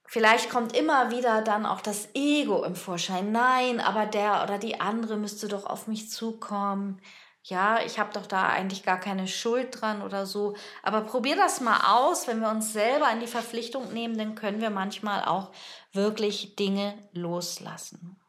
Vielleicht 0.06 0.48
kommt 0.48 0.76
immer 0.76 1.10
wieder 1.10 1.42
dann 1.42 1.66
auch 1.66 1.80
das 1.80 2.08
Ego 2.14 2.62
im 2.62 2.76
Vorschein. 2.76 3.32
Nein, 3.32 3.80
aber 3.80 4.06
der 4.06 4.44
oder 4.44 4.58
die 4.58 4.80
andere 4.80 5.16
müsste 5.16 5.48
doch 5.48 5.66
auf 5.66 5.88
mich 5.88 6.08
zukommen 6.10 7.02
ja, 7.48 7.80
ich 7.84 7.98
habe 7.98 8.12
doch 8.12 8.26
da 8.26 8.48
eigentlich 8.48 8.82
gar 8.82 9.00
keine 9.00 9.26
Schuld 9.26 9.80
dran 9.80 10.02
oder 10.02 10.26
so. 10.26 10.54
Aber 10.82 11.00
probier 11.02 11.34
das 11.36 11.60
mal 11.60 11.80
aus. 11.94 12.26
Wenn 12.26 12.40
wir 12.40 12.50
uns 12.50 12.72
selber 12.72 13.10
in 13.10 13.20
die 13.20 13.26
Verpflichtung 13.26 13.92
nehmen, 13.92 14.18
dann 14.18 14.34
können 14.34 14.60
wir 14.60 14.70
manchmal 14.70 15.24
auch 15.24 15.50
wirklich 15.92 16.56
Dinge 16.56 16.94
loslassen. 17.12 18.20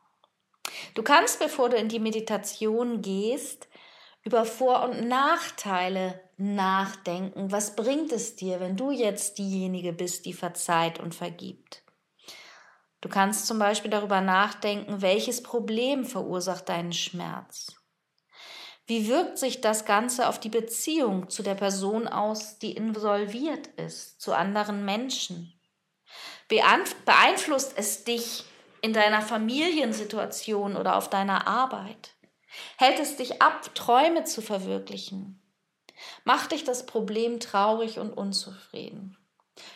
Du 0.95 1.03
kannst, 1.03 1.39
bevor 1.39 1.69
du 1.69 1.77
in 1.77 1.89
die 1.89 1.99
Meditation 1.99 3.01
gehst, 3.01 3.67
über 4.23 4.45
Vor- 4.45 4.83
und 4.83 5.07
Nachteile 5.07 6.19
nachdenken. 6.37 7.51
Was 7.51 7.75
bringt 7.75 8.11
es 8.11 8.35
dir, 8.35 8.59
wenn 8.59 8.75
du 8.75 8.91
jetzt 8.91 9.37
diejenige 9.37 9.93
bist, 9.93 10.25
die 10.25 10.33
verzeiht 10.33 10.99
und 10.99 11.15
vergibt? 11.15 11.83
Du 13.01 13.07
kannst 13.07 13.47
zum 13.47 13.59
Beispiel 13.59 13.91
darüber 13.91 14.21
nachdenken, 14.21 15.01
welches 15.01 15.41
Problem 15.41 16.05
verursacht 16.05 16.67
deinen 16.67 16.93
Schmerz. 16.93 17.75
Wie 18.87 19.07
wirkt 19.07 19.37
sich 19.37 19.61
das 19.61 19.85
Ganze 19.85 20.27
auf 20.27 20.39
die 20.39 20.49
Beziehung 20.49 21.29
zu 21.29 21.43
der 21.43 21.55
Person 21.55 22.07
aus, 22.07 22.57
die 22.57 22.73
involviert 22.73 23.67
ist, 23.77 24.19
zu 24.19 24.33
anderen 24.33 24.83
Menschen? 24.83 25.53
Beeinflusst 26.47 27.73
es 27.75 28.03
dich 28.03 28.43
in 28.81 28.93
deiner 28.93 29.21
Familiensituation 29.21 30.75
oder 30.75 30.95
auf 30.95 31.09
deiner 31.09 31.47
Arbeit? 31.47 32.15
Hält 32.77 32.99
es 32.99 33.15
dich 33.15 33.41
ab, 33.41 33.73
Träume 33.75 34.23
zu 34.23 34.41
verwirklichen? 34.41 35.41
Macht 36.23 36.51
dich 36.51 36.63
das 36.63 36.85
Problem 36.85 37.39
traurig 37.39 37.99
und 37.99 38.11
unzufrieden? 38.11 39.17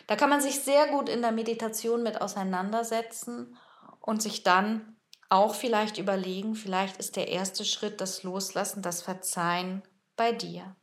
Da 0.07 0.15
kann 0.15 0.29
man 0.29 0.41
sich 0.41 0.61
sehr 0.61 0.87
gut 0.87 1.09
in 1.09 1.21
der 1.21 1.31
Meditation 1.31 2.03
mit 2.03 2.21
auseinandersetzen 2.21 3.57
und 3.99 4.21
sich 4.21 4.43
dann 4.43 4.97
auch 5.29 5.55
vielleicht 5.55 5.97
überlegen, 5.97 6.55
vielleicht 6.55 6.97
ist 6.97 7.15
der 7.15 7.27
erste 7.27 7.65
Schritt 7.65 7.99
das 7.99 8.23
Loslassen, 8.23 8.81
das 8.81 9.01
Verzeihen 9.01 9.81
bei 10.15 10.31
dir. 10.31 10.75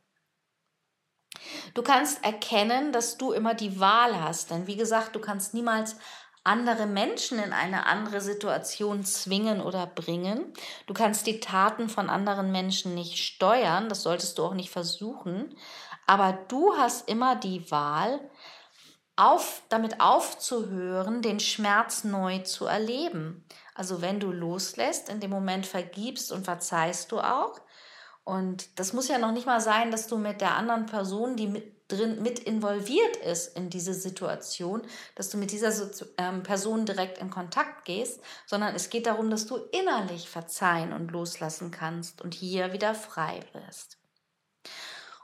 Du 1.73 1.81
kannst 1.81 2.23
erkennen, 2.23 2.91
dass 2.91 3.17
du 3.17 3.31
immer 3.31 3.53
die 3.53 3.79
Wahl 3.79 4.21
hast, 4.21 4.51
denn 4.51 4.67
wie 4.67 4.75
gesagt, 4.75 5.15
du 5.15 5.19
kannst 5.19 5.53
niemals 5.53 5.95
andere 6.43 6.87
Menschen 6.87 7.39
in 7.39 7.53
eine 7.53 7.85
andere 7.85 8.19
Situation 8.21 9.03
zwingen 9.03 9.61
oder 9.61 9.85
bringen. 9.85 10.53
Du 10.87 10.93
kannst 10.93 11.27
die 11.27 11.39
Taten 11.39 11.87
von 11.87 12.09
anderen 12.09 12.51
Menschen 12.51 12.95
nicht 12.95 13.17
steuern, 13.17 13.89
das 13.89 14.03
solltest 14.03 14.37
du 14.37 14.45
auch 14.45 14.53
nicht 14.55 14.71
versuchen, 14.71 15.55
aber 16.07 16.33
du 16.47 16.73
hast 16.75 17.07
immer 17.07 17.35
die 17.35 17.69
Wahl, 17.69 18.19
auf, 19.15 19.61
damit 19.69 20.01
aufzuhören, 20.01 21.21
den 21.21 21.39
Schmerz 21.39 22.03
neu 22.03 22.39
zu 22.39 22.65
erleben. 22.65 23.45
Also 23.75 24.01
wenn 24.01 24.19
du 24.19 24.31
loslässt, 24.31 25.09
in 25.09 25.19
dem 25.19 25.29
Moment 25.29 25.67
vergibst 25.67 26.31
und 26.31 26.45
verzeihst 26.45 27.11
du 27.11 27.19
auch. 27.19 27.59
Und 28.23 28.79
das 28.79 28.93
muss 28.93 29.07
ja 29.07 29.17
noch 29.17 29.31
nicht 29.31 29.45
mal 29.45 29.61
sein, 29.61 29.91
dass 29.91 30.07
du 30.07 30.17
mit 30.17 30.41
der 30.41 30.55
anderen 30.55 30.85
Person, 30.85 31.35
die 31.35 31.47
mit 31.47 31.80
drin 31.91 32.21
mit 32.21 32.39
involviert 32.39 33.17
ist 33.17 33.55
in 33.55 33.69
diese 33.69 33.93
Situation, 33.93 34.81
dass 35.15 35.29
du 35.29 35.37
mit 35.37 35.51
dieser 35.51 35.73
ähm, 36.17 36.43
Person 36.43 36.85
direkt 36.85 37.17
in 37.17 37.29
Kontakt 37.29 37.85
gehst, 37.85 38.21
sondern 38.45 38.75
es 38.75 38.89
geht 38.89 39.05
darum, 39.05 39.29
dass 39.29 39.45
du 39.45 39.57
innerlich 39.71 40.29
verzeihen 40.29 40.93
und 40.93 41.11
loslassen 41.11 41.71
kannst 41.71 42.21
und 42.21 42.33
hier 42.33 42.73
wieder 42.73 42.95
frei 42.95 43.39
wirst. 43.53 43.97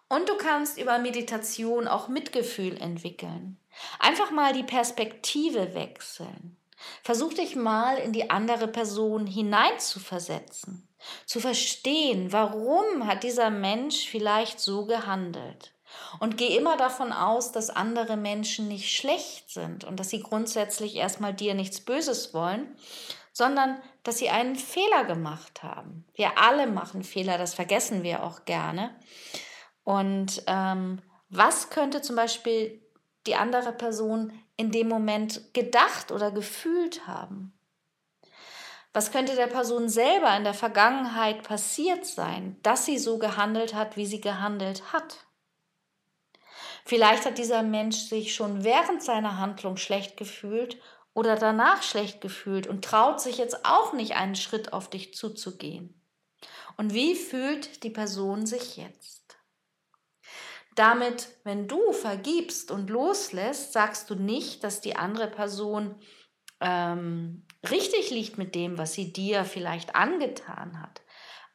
Und 0.10 0.30
du 0.30 0.38
kannst 0.38 0.78
über 0.78 1.00
Meditation 1.00 1.88
auch 1.88 2.08
Mitgefühl 2.08 2.78
entwickeln. 2.78 3.58
Einfach 4.00 4.32
mal 4.32 4.54
die 4.54 4.64
Perspektive 4.64 5.74
wechseln. 5.74 6.58
Versuch 7.04 7.34
dich 7.34 7.56
mal 7.56 7.98
in 7.98 8.14
die 8.14 8.30
andere 8.30 8.68
Person 8.68 9.26
hineinzuversetzen, 9.26 10.88
zu 11.26 11.40
verstehen, 11.40 12.32
warum 12.32 13.08
hat 13.08 13.24
dieser 13.24 13.50
Mensch 13.50 14.08
vielleicht 14.08 14.60
so 14.60 14.86
gehandelt. 14.86 15.74
Und 16.20 16.38
geh 16.38 16.56
immer 16.56 16.78
davon 16.78 17.12
aus, 17.12 17.52
dass 17.52 17.70
andere 17.70 18.18
Menschen 18.18 18.68
nicht 18.68 18.96
schlecht 18.96 19.50
sind 19.50 19.84
und 19.84 20.00
dass 20.00 20.10
sie 20.10 20.22
grundsätzlich 20.22 20.96
erstmal 20.96 21.34
dir 21.34 21.54
nichts 21.54 21.82
Böses 21.82 22.34
wollen, 22.34 22.76
sondern 23.34 23.78
dass 24.04 24.18
sie 24.18 24.30
einen 24.30 24.56
Fehler 24.56 25.06
gemacht 25.06 25.62
haben. 25.62 26.06
Wir 26.16 26.38
alle 26.38 26.68
machen 26.68 27.04
Fehler, 27.04 27.38
das 27.38 27.54
vergessen 27.54 28.04
wir 28.04 28.24
auch 28.24 28.46
gerne. 28.46 28.96
Und 29.84 30.44
ähm, 30.48 31.02
was 31.30 31.70
könnte 31.70 32.02
zum 32.02 32.16
Beispiel 32.16 32.82
die 33.28 33.36
andere 33.36 33.74
Person 33.74 34.34
in 34.56 34.72
dem 34.72 34.88
Moment 34.88 35.54
gedacht 35.54 36.12
oder 36.12 36.32
gefühlt 36.32 37.06
haben? 37.06 37.54
Was 38.94 39.12
könnte 39.12 39.36
der 39.36 39.46
Person 39.46 39.90
selber 39.90 40.36
in 40.36 40.44
der 40.44 40.56
Vergangenheit 40.56 41.44
passiert 41.44 42.06
sein, 42.06 42.58
dass 42.64 42.86
sie 42.86 42.98
so 42.98 43.20
gehandelt 43.20 43.76
hat, 43.76 43.96
wie 43.96 44.08
sie 44.08 44.22
gehandelt 44.22 44.92
hat? 44.92 45.27
Vielleicht 46.88 47.26
hat 47.26 47.38
dieser 47.38 47.64
Mensch 47.64 47.98
sich 47.98 48.34
schon 48.34 48.64
während 48.64 49.04
seiner 49.04 49.38
Handlung 49.38 49.76
schlecht 49.76 50.16
gefühlt 50.16 50.80
oder 51.14 51.36
danach 51.36 51.84
schlecht 51.84 52.22
gefühlt 52.22 52.66
und 52.66 52.86
traut 52.86 53.20
sich 53.20 53.38
jetzt 53.38 53.66
auch 53.66 53.92
nicht 53.92 54.16
einen 54.16 54.36
Schritt 54.36 54.72
auf 54.72 54.90
dich 54.90 55.14
zuzugehen. 55.14 56.02
Und 56.78 56.94
wie 56.94 57.16
fühlt 57.16 57.84
die 57.84 57.90
Person 57.90 58.46
sich 58.46 58.78
jetzt? 58.78 59.38
Damit, 60.76 61.28
wenn 61.44 61.68
du 61.68 61.92
vergibst 61.92 62.72
und 62.72 62.90
loslässt, 62.90 63.74
sagst 63.74 64.10
du 64.10 64.16
nicht, 64.16 64.64
dass 64.64 64.80
die 64.80 64.96
andere 64.96 65.28
Person 65.28 66.00
ähm, 66.62 67.46
richtig 67.70 68.12
liegt 68.12 68.38
mit 68.38 68.56
dem, 68.56 68.78
was 68.78 68.94
sie 68.94 69.12
dir 69.12 69.44
vielleicht 69.44 69.94
angetan 69.94 70.82
hat. 70.82 71.02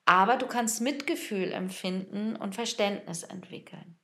Aber 0.04 0.36
du 0.36 0.46
kannst 0.46 0.82
Mitgefühl 0.82 1.52
empfinden 1.52 2.36
und 2.36 2.54
Verständnis 2.54 3.22
entwickeln. 3.22 3.98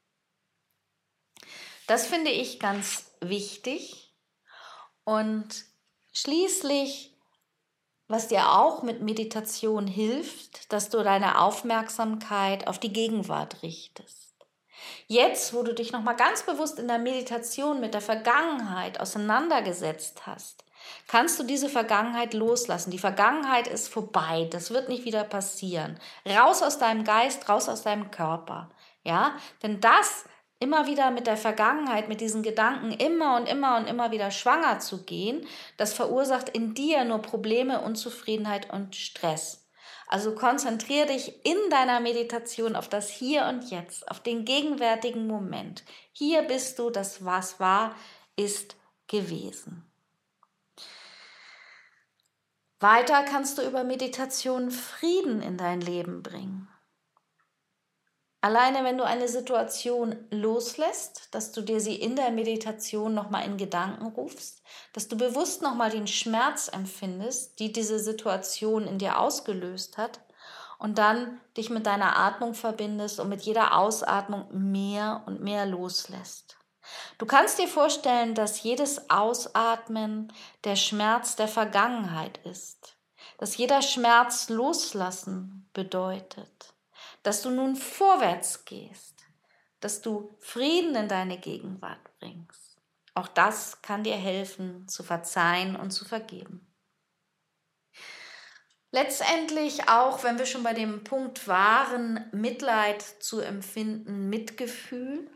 Das 1.89 2.07
finde 2.07 2.31
ich 2.31 2.61
ganz 2.61 3.11
wichtig. 3.21 4.15
Und 5.05 5.65
schließlich, 6.13 7.17
was 8.09 8.29
dir 8.29 8.53
auch 8.53 8.83
mit 8.83 9.01
Meditation 9.01 9.87
hilft, 9.87 10.71
dass 10.71 10.91
du 10.91 11.03
deine 11.03 11.41
Aufmerksamkeit 11.41 12.67
auf 12.67 12.79
die 12.79 12.93
Gegenwart 12.93 13.63
richtest. 13.63 14.35
Jetzt, 15.07 15.55
wo 15.55 15.63
du 15.63 15.73
dich 15.73 15.91
nochmal 15.91 16.15
ganz 16.15 16.43
bewusst 16.43 16.79
in 16.79 16.89
der 16.89 16.99
Meditation 16.99 17.81
mit 17.81 17.95
der 17.95 18.03
Vergangenheit 18.03 19.01
auseinandergesetzt 19.01 20.27
hast, 20.27 20.65
kannst 21.07 21.39
du 21.39 21.43
diese 21.43 21.71
Vergangenheit 21.71 22.35
loslassen. 22.35 22.91
Die 22.91 22.99
Vergangenheit 22.99 23.67
ist 23.67 23.89
vorbei. 23.89 24.47
Das 24.51 24.71
wird 24.71 24.91
nicht 24.91 25.07
wieder 25.07 25.25
passieren. 25.25 25.99
Raus 26.27 26.63
aus 26.63 26.79
deinem 26.79 27.05
Geist, 27.05 27.49
raus 27.49 27.67
aus 27.71 27.81
deinem 27.81 28.11
Körper. 28.11 28.69
Ja, 29.05 29.37
denn 29.63 29.81
das 29.81 30.27
immer 30.61 30.87
wieder 30.87 31.11
mit 31.11 31.27
der 31.27 31.37
Vergangenheit, 31.37 32.09
mit 32.09 32.21
diesen 32.21 32.43
Gedanken 32.43 32.91
immer 32.93 33.37
und 33.37 33.49
immer 33.49 33.77
und 33.77 33.87
immer 33.87 34.11
wieder 34.11 34.31
schwanger 34.31 34.81
zu 34.81 35.05
gehen, 35.05 35.47
das 35.77 35.93
verursacht 35.93 36.49
in 36.49 36.75
dir 36.75 37.05
nur 37.05 37.23
Probleme, 37.23 37.81
Unzufriedenheit 37.81 38.73
und 38.73 38.97
Stress. 38.97 39.69
Also 40.09 40.35
konzentriere 40.35 41.07
dich 41.07 41.45
in 41.45 41.59
deiner 41.71 42.01
Meditation 42.01 42.77
auf 42.77 42.89
das 42.89 43.11
Hier 43.11 43.45
und 43.45 43.71
Jetzt, 43.71 44.11
auf 44.11 44.21
den 44.21 44.45
gegenwärtigen 44.45 45.27
Moment. 45.27 45.85
Hier 46.13 46.43
bist 46.43 46.79
du, 46.79 46.89
das 46.91 47.25
was 47.25 47.61
war, 47.61 47.95
ist 48.35 48.77
gewesen. 49.07 49.85
Weiter 52.81 53.25
kannst 53.25 53.59
du 53.59 53.63
über 53.63 53.85
Meditation 53.85 54.71
Frieden 54.71 55.43
in 55.43 55.57
dein 55.57 55.81
Leben 55.81 56.23
bringen. 56.23 56.69
Alleine 58.49 58.83
wenn 58.83 58.97
du 58.97 59.05
eine 59.05 59.29
Situation 59.29 60.17
loslässt, 60.31 61.29
dass 61.33 61.53
du 61.53 61.61
dir 61.61 61.83
sie 61.83 61.97
in 61.97 62.17
der 62.17 62.31
Meditation 62.31 63.13
nochmal 63.13 63.45
in 63.45 63.59
Gedanken 63.59 64.07
rufst, 64.07 64.63
dass 64.95 65.07
du 65.07 65.19
bewusst 65.19 65.61
nochmal 65.61 65.91
den 65.91 66.07
Schmerz 66.07 66.69
empfindest, 66.69 67.61
die 67.61 67.73
diese 67.73 67.99
Situation 67.99 68.87
in 68.87 68.97
dir 68.97 69.19
ausgelöst 69.19 69.99
hat 69.99 70.21
und 70.79 70.97
dann 70.97 71.43
dich 71.59 71.69
mit 71.69 71.85
deiner 71.85 72.17
Atmung 72.17 72.55
verbindest 72.55 73.21
und 73.21 73.29
mit 73.29 73.43
jeder 73.43 73.77
Ausatmung 73.77 74.47
mehr 74.51 75.25
und 75.27 75.43
mehr 75.43 75.67
loslässt. 75.67 76.57
Du 77.19 77.27
kannst 77.27 77.59
dir 77.59 77.69
vorstellen, 77.69 78.35
dass 78.35 78.63
jedes 78.63 79.11
Ausatmen 79.11 80.33
der 80.65 80.77
Schmerz 80.77 81.37
der 81.37 81.49
Vergangenheit 81.49 82.39
ist, 82.47 82.97
dass 83.37 83.59
jeder 83.59 83.83
Schmerz 83.83 84.49
loslassen 84.49 85.69
bedeutet, 85.75 86.78
dass 87.23 87.43
du 87.43 87.51
nun 87.51 87.77
vorwärts 87.77 88.65
gehst, 88.65 89.27
dass 89.81 90.01
du 90.01 90.37
Frieden 90.41 90.95
in 90.95 91.09
deine 91.09 91.39
Gegenwart 91.39 92.01
bringst. 92.19 92.77
Auch 93.15 93.29
das 93.29 93.83
kann 93.83 94.05
dir 94.05 94.17
helfen, 94.17 94.87
zu 94.89 95.03
verzeihen 95.03 95.77
und 95.77 95.91
zu 95.91 96.05
vergeben. 96.05 96.65
Letztendlich 98.91 99.89
auch, 99.89 100.25
wenn 100.25 100.39
wir 100.39 100.47
schon 100.47 100.63
bei 100.63 100.73
dem 100.73 101.05
Punkt 101.05 101.47
waren, 101.47 102.25
Mitleid 102.33 103.03
zu 103.03 103.41
empfinden, 103.41 104.31
Mitgefühl, 104.31 105.31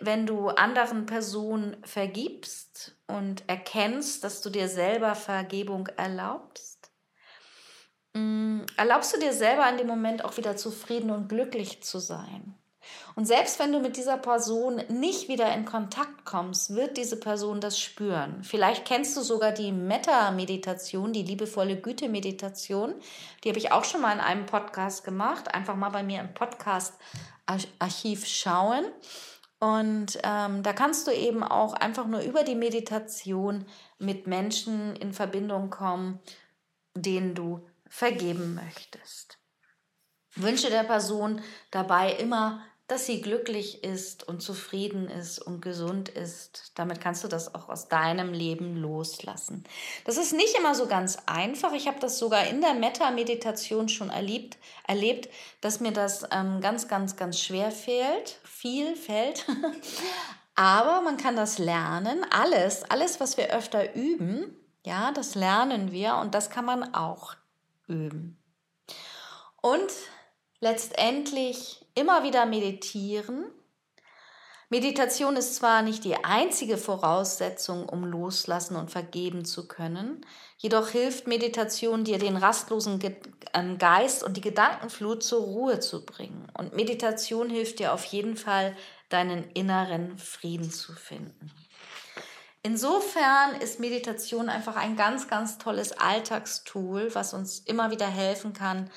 wenn 0.00 0.26
du 0.26 0.48
anderen 0.48 1.06
Personen 1.06 1.76
vergibst 1.84 2.96
und 3.06 3.46
erkennst, 3.48 4.24
dass 4.24 4.40
du 4.40 4.50
dir 4.50 4.68
selber 4.68 5.14
Vergebung 5.14 5.88
erlaubst, 5.88 6.75
erlaubst 8.76 9.14
du 9.14 9.20
dir 9.20 9.32
selber 9.32 9.68
in 9.68 9.78
dem 9.78 9.86
Moment 9.86 10.24
auch 10.24 10.36
wieder 10.36 10.56
zufrieden 10.56 11.10
und 11.10 11.28
glücklich 11.28 11.82
zu 11.82 11.98
sein. 11.98 12.54
Und 13.14 13.24
selbst 13.26 13.58
wenn 13.58 13.72
du 13.72 13.80
mit 13.80 13.96
dieser 13.96 14.16
Person 14.16 14.82
nicht 14.88 15.28
wieder 15.28 15.52
in 15.54 15.64
Kontakt 15.64 16.24
kommst, 16.24 16.74
wird 16.74 16.96
diese 16.96 17.18
Person 17.18 17.60
das 17.60 17.80
spüren. 17.80 18.42
Vielleicht 18.42 18.84
kennst 18.84 19.16
du 19.16 19.22
sogar 19.22 19.52
die 19.52 19.72
Metta-Meditation, 19.72 21.12
die 21.12 21.22
liebevolle 21.22 21.80
Güte-Meditation. 21.80 22.94
Die 23.42 23.48
habe 23.48 23.58
ich 23.58 23.72
auch 23.72 23.84
schon 23.84 24.02
mal 24.02 24.12
in 24.12 24.20
einem 24.20 24.46
Podcast 24.46 25.04
gemacht. 25.04 25.54
Einfach 25.54 25.76
mal 25.76 25.90
bei 25.90 26.02
mir 26.02 26.20
im 26.20 26.34
Podcast-Archiv 26.34 28.26
schauen. 28.26 28.84
Und 29.58 30.18
ähm, 30.22 30.62
da 30.62 30.72
kannst 30.74 31.06
du 31.06 31.10
eben 31.10 31.42
auch 31.42 31.72
einfach 31.72 32.06
nur 32.06 32.20
über 32.20 32.44
die 32.44 32.54
Meditation 32.54 33.64
mit 33.98 34.26
Menschen 34.26 34.94
in 34.96 35.14
Verbindung 35.14 35.70
kommen, 35.70 36.20
denen 36.94 37.34
du 37.34 37.66
vergeben 37.88 38.54
möchtest. 38.54 39.38
Wünsche 40.34 40.70
der 40.70 40.84
Person 40.84 41.40
dabei 41.70 42.12
immer 42.12 42.62
dass 42.88 43.04
sie 43.04 43.20
glücklich 43.20 43.82
ist 43.82 44.28
und 44.28 44.42
zufrieden 44.42 45.08
ist 45.08 45.40
und 45.40 45.60
gesund 45.60 46.08
ist. 46.08 46.70
Damit 46.76 47.00
kannst 47.00 47.24
du 47.24 47.28
das 47.28 47.52
auch 47.54 47.68
aus 47.68 47.88
deinem 47.88 48.32
Leben 48.32 48.76
loslassen. 48.76 49.64
Das 50.04 50.16
ist 50.16 50.32
nicht 50.32 50.56
immer 50.56 50.74
so 50.76 50.86
ganz 50.86 51.18
einfach. 51.26 51.72
Ich 51.72 51.88
habe 51.88 51.98
das 51.98 52.18
sogar 52.18 52.46
in 52.46 52.60
der 52.60 52.74
Metta-Meditation 52.74 53.88
schon 53.88 54.10
erlebt, 54.10 54.56
erlebt, 54.86 55.28
dass 55.60 55.80
mir 55.80 55.90
das 55.90 56.28
ähm, 56.30 56.60
ganz, 56.60 56.86
ganz, 56.86 57.16
ganz 57.16 57.40
schwer 57.40 57.72
fällt, 57.72 58.38
viel 58.44 58.94
fällt. 58.94 59.44
Aber 60.54 61.00
man 61.00 61.16
kann 61.16 61.34
das 61.34 61.58
lernen. 61.58 62.24
Alles, 62.30 62.84
alles, 62.84 63.18
was 63.18 63.36
wir 63.36 63.52
öfter 63.52 63.94
üben, 63.94 64.56
ja, 64.84 65.10
das 65.10 65.34
lernen 65.34 65.90
wir 65.90 66.16
und 66.16 66.34
das 66.36 66.50
kann 66.50 66.64
man 66.64 66.94
auch 66.94 67.34
üben. 67.86 68.42
Und 69.60 69.92
letztendlich 70.60 71.86
immer 71.94 72.22
wieder 72.22 72.46
meditieren. 72.46 73.46
Meditation 74.68 75.36
ist 75.36 75.54
zwar 75.54 75.82
nicht 75.82 76.02
die 76.02 76.16
einzige 76.24 76.76
Voraussetzung, 76.76 77.88
um 77.88 78.04
loslassen 78.04 78.74
und 78.74 78.90
vergeben 78.90 79.44
zu 79.44 79.68
können, 79.68 80.26
jedoch 80.58 80.88
hilft 80.88 81.28
Meditation 81.28 82.02
dir, 82.02 82.18
den 82.18 82.36
rastlosen 82.36 82.98
ähm, 83.54 83.78
Geist 83.78 84.24
und 84.24 84.36
die 84.36 84.40
Gedankenflut 84.40 85.22
zur 85.22 85.44
Ruhe 85.44 85.78
zu 85.78 86.04
bringen. 86.04 86.48
Und 86.58 86.74
Meditation 86.74 87.48
hilft 87.48 87.78
dir 87.78 87.92
auf 87.92 88.04
jeden 88.06 88.36
Fall, 88.36 88.76
deinen 89.08 89.44
inneren 89.52 90.18
Frieden 90.18 90.70
zu 90.72 90.92
finden. 90.92 91.52
Insofern 92.66 93.54
ist 93.60 93.78
Meditation 93.78 94.48
einfach 94.48 94.74
ein 94.74 94.96
ganz, 94.96 95.28
ganz 95.28 95.56
tolles 95.56 95.92
Alltagstool, 95.92 97.14
was 97.14 97.32
uns 97.32 97.60
immer 97.60 97.92
wieder 97.92 98.08
helfen 98.08 98.54
kann, 98.54 98.90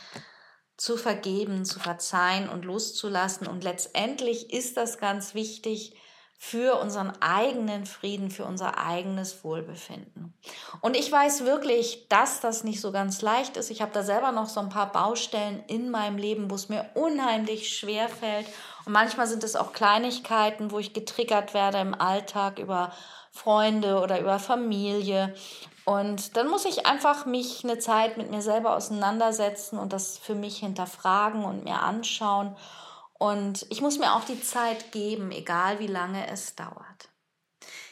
zu 0.76 0.98
vergeben, 0.98 1.66
zu 1.66 1.80
verzeihen 1.80 2.50
und 2.50 2.66
loszulassen. 2.66 3.46
Und 3.46 3.64
letztendlich 3.64 4.52
ist 4.52 4.76
das 4.76 4.98
ganz 4.98 5.36
wichtig 5.36 5.96
für 6.40 6.80
unseren 6.80 7.12
eigenen 7.22 7.86
Frieden, 7.86 8.32
für 8.32 8.46
unser 8.46 8.80
eigenes 8.80 9.44
Wohlbefinden. 9.44 10.34
Und 10.82 10.98
ich 10.98 11.12
weiß 11.12 11.46
wirklich, 11.46 12.08
dass 12.10 12.40
das 12.40 12.64
nicht 12.64 12.82
so 12.82 12.92
ganz 12.92 13.22
leicht 13.22 13.56
ist. 13.56 13.70
Ich 13.70 13.84
habe 13.84 13.92
da 13.94 14.02
selber 14.02 14.32
noch 14.32 14.50
so 14.50 14.62
ein 14.62 14.70
paar 14.70 14.92
Baustellen 14.92 15.64
in 15.68 15.92
meinem 15.92 16.18
Leben, 16.18 16.50
wo 16.50 16.56
es 16.56 16.70
mir 16.70 16.90
unheimlich 16.96 17.78
schwer 17.78 18.10
fällt. 18.10 18.48
Und 18.86 18.94
manchmal 18.94 19.28
sind 19.28 19.44
es 19.44 19.56
auch 19.56 19.74
Kleinigkeiten, 19.74 20.72
wo 20.72 20.80
ich 20.80 20.94
getriggert 20.94 21.54
werde 21.54 21.78
im 21.78 21.94
Alltag 21.94 22.58
über 22.58 22.94
Freunde 23.32 24.02
oder 24.02 24.20
über 24.20 24.40
Familie. 24.40 25.34
Und 25.86 26.38
dann 26.38 26.48
muss 26.48 26.66
ich 26.66 26.86
einfach 26.86 27.26
mich 27.26 27.64
eine 27.64 27.80
Zeit 27.80 28.18
mit 28.18 28.30
mir 28.30 28.42
selber 28.42 28.76
auseinandersetzen 28.76 29.80
und 29.80 29.94
das 29.94 30.18
für 30.18 30.36
mich 30.36 30.58
hinterfragen 30.58 31.44
und 31.46 31.64
mir 31.64 31.82
anschauen. 31.82 32.56
Und 33.18 33.66
ich 33.70 33.82
muss 33.82 34.00
mir 34.00 34.14
auch 34.14 34.24
die 34.24 34.42
Zeit 34.42 34.92
geben, 34.92 35.32
egal 35.32 35.80
wie 35.80 35.88
lange 35.88 36.28
es 36.28 36.56
dauert. 36.56 37.10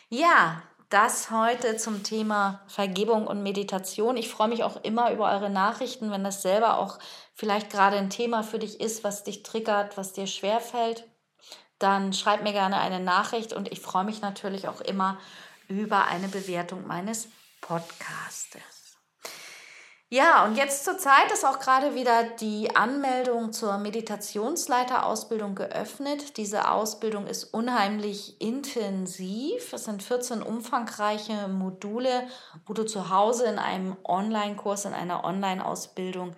Ja, 0.10 0.62
das 0.90 1.32
heute 1.32 1.76
zum 1.76 2.04
Thema 2.04 2.62
Vergebung 2.68 3.28
und 3.28 3.44
Meditation. 3.44 4.16
Ich 4.16 4.30
freue 4.30 4.48
mich 4.48 4.64
auch 4.64 4.82
immer 4.84 5.12
über 5.12 5.30
eure 5.30 5.50
Nachrichten, 5.50 6.12
wenn 6.12 6.24
das 6.24 6.42
selber 6.42 6.78
auch 6.78 6.98
vielleicht 7.34 7.70
gerade 7.70 7.98
ein 7.98 8.10
Thema 8.10 8.42
für 8.42 8.58
dich 8.58 8.80
ist, 8.80 9.04
was 9.04 9.26
dich 9.26 9.44
triggert, 9.44 9.98
was 9.98 10.14
dir 10.14 10.28
schwerfällt. 10.28 11.06
Dann 11.80 12.14
schreib 12.14 12.44
mir 12.44 12.54
gerne 12.54 12.80
eine 12.80 13.00
Nachricht 13.00 13.54
und 13.54 13.72
ich 13.72 13.82
freue 13.82 14.04
mich 14.04 14.22
natürlich 14.22 14.68
auch 14.68 14.82
immer 14.82 15.18
über 15.68 16.06
eine 16.06 16.28
Bewertung 16.28 16.88
meines 16.88 17.28
Podcastes. 17.62 18.78
Ja, 20.10 20.46
und 20.46 20.56
jetzt 20.56 20.86
zur 20.86 20.98
Zeit 20.98 21.30
ist 21.34 21.44
auch 21.44 21.60
gerade 21.60 21.94
wieder 21.94 22.24
die 22.40 22.74
Anmeldung 22.78 23.52
zur 23.52 23.78
Meditationsleiterausbildung 23.78 25.54
geöffnet. 25.54 26.38
Diese 26.38 26.72
Ausbildung 26.72 27.28
ist 27.28 27.44
unheimlich 27.44 28.40
intensiv. 28.40 29.74
Es 29.74 29.84
sind 29.84 30.02
14 30.02 30.42
umfangreiche 30.42 31.50
Module, 31.50 32.26
wo 32.66 32.72
du 32.72 32.86
zu 32.86 33.10
Hause 33.10 33.48
in 33.48 33.60
einem 33.60 33.98
Online-Kurs, 34.06 34.86
in 34.86 34.94
einer 34.94 35.26
Online-Ausbildung 35.26 36.38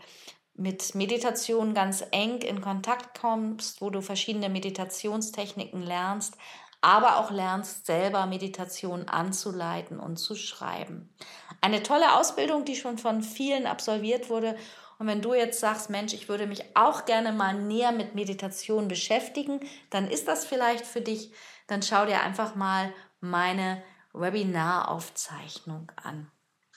mit 0.60 0.94
Meditation 0.94 1.74
ganz 1.74 2.04
eng 2.12 2.42
in 2.42 2.62
Kontakt 2.62 3.20
kommst, 3.20 3.82
wo 3.82 3.90
du 3.90 4.02
verschiedene 4.02 4.50
Meditationstechniken 4.50 5.82
lernst, 5.82 6.36
aber 6.82 7.18
auch 7.18 7.32
lernst, 7.32 7.86
selber 7.86 8.26
Meditation 8.26 9.08
anzuleiten 9.08 10.00
und 10.00 10.18
zu 10.18 10.36
schreiben. 10.36 11.14
Eine 11.62 11.82
tolle 11.82 12.16
Ausbildung, 12.16 12.66
die 12.66 12.76
schon 12.76 12.98
von 12.98 13.22
vielen 13.22 13.68
absolviert 13.68 14.30
wurde. 14.30 14.56
Und 14.98 15.08
wenn 15.08 15.22
du 15.22 15.34
jetzt 15.34 15.60
sagst, 15.60 15.90
Mensch, 15.90 16.14
ich 16.14 16.30
würde 16.30 16.46
mich 16.46 16.76
auch 16.76 17.06
gerne 17.06 17.32
mal 17.32 17.54
näher 17.54 17.92
mit 17.92 18.16
Meditation 18.16 18.88
beschäftigen, 18.88 19.62
dann 19.90 20.10
ist 20.10 20.28
das 20.28 20.46
vielleicht 20.46 20.86
für 20.86 21.02
dich. 21.02 21.32
Dann 21.68 21.82
schau 21.82 22.06
dir 22.06 22.22
einfach 22.22 22.56
mal 22.56 22.94
meine 23.22 23.82
Webinaraufzeichnung 24.14 25.92
an. 26.02 26.30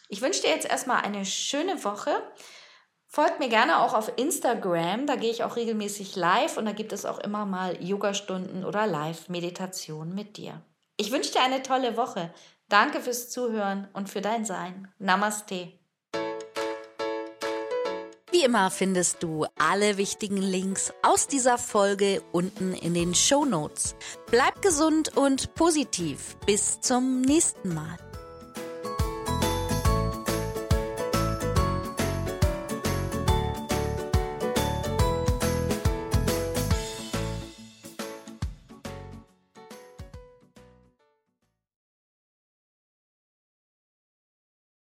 Ich 0.09 0.21
wünsche 0.21 0.43
dir 0.43 0.51
jetzt 0.51 0.69
erstmal 0.69 1.03
eine 1.03 1.25
schöne 1.25 1.83
Woche. 1.85 2.11
Folgt 3.15 3.41
mir 3.41 3.51
gerne 3.51 3.83
auch 3.83 3.93
auf 3.93 4.11
Instagram, 4.17 5.07
da 5.07 5.17
gehe 5.17 5.31
ich 5.31 5.45
auch 5.45 5.57
regelmäßig 5.57 6.17
live 6.17 6.57
und 6.57 6.65
da 6.65 6.73
gibt 6.73 6.95
es 6.95 7.05
auch 7.05 7.19
immer 7.19 7.45
mal 7.45 7.77
Yogastunden 7.85 8.65
oder 8.65 8.87
Live-Meditation 8.87 10.15
mit 10.15 10.39
dir. 10.39 10.63
Ich 10.97 11.13
wünsche 11.13 11.31
dir 11.31 11.43
eine 11.43 11.63
tolle 11.63 11.99
Woche. 11.99 12.33
Danke 12.71 13.03
fürs 13.03 13.29
Zuhören 13.29 13.87
und 13.93 14.09
für 14.09 14.23
dein 14.23 14.47
Sein. 14.47 14.89
Namaste. 14.99 15.73
Wie 18.31 18.45
immer 18.45 18.71
findest 18.71 19.23
du 19.23 19.45
alle 19.59 19.99
wichtigen 19.99 20.39
Links 20.39 20.95
aus 21.03 21.27
dieser 21.27 21.59
Folge 21.59 22.23
unten 22.33 22.73
in 22.73 22.95
den 22.95 23.15
Show 23.15 23.45
Notes. 23.45 23.95
Bleib 24.31 24.63
gesund 24.63 25.15
und 25.19 25.55
positiv. 25.55 26.39
Bis 26.47 26.81
zum 26.81 27.21
nächsten 27.21 27.75
Mal. 27.75 27.99